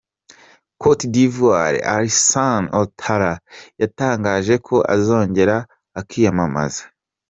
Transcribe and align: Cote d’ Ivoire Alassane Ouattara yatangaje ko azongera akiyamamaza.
Cote 0.81 1.05
d’ 1.13 1.15
Ivoire 1.25 1.77
Alassane 1.93 2.67
Ouattara 2.77 3.33
yatangaje 3.81 4.53
ko 4.67 4.75
azongera 4.93 5.57
akiyamamaza. 5.99 6.83